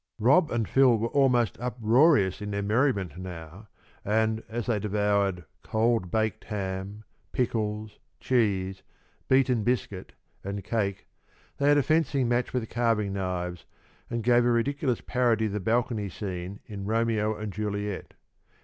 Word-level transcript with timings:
Rob 0.17 0.49
and 0.49 0.67
Phil 0.67 0.97
were 0.97 1.09
almost 1.09 1.59
uproarious 1.59 2.41
in 2.41 2.49
their 2.49 2.63
merriment 2.63 3.19
now, 3.19 3.67
and, 4.03 4.41
as 4.49 4.65
they 4.65 4.79
devoured 4.79 5.45
cold 5.61 6.09
baked 6.09 6.45
ham, 6.45 7.03
pickles, 7.33 7.99
cheese, 8.19 8.81
beaten 9.27 9.63
biscuit, 9.63 10.13
and 10.43 10.63
cake, 10.63 11.05
they 11.57 11.67
had 11.67 11.77
a 11.77 11.83
fencing 11.83 12.27
match 12.27 12.51
with 12.51 12.67
carving 12.67 13.13
knives, 13.13 13.65
and 14.09 14.23
gave 14.23 14.43
a 14.43 14.49
ridiculous 14.49 15.01
parody 15.01 15.45
of 15.45 15.51
the 15.51 15.59
balcony 15.59 16.09
scene 16.09 16.61
in 16.65 16.85
"Romeo 16.85 17.37
and 17.37 17.53
Juliet." 17.53 18.15